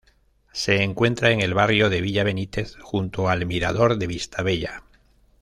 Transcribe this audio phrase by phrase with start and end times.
[0.51, 4.81] Se encuentra en el barrio de Villa Benítez, junto al Mirador de Vistabella.